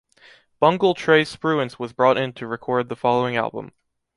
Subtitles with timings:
[0.59, 3.71] Bungle Trey Spruance was brought in to record the following album.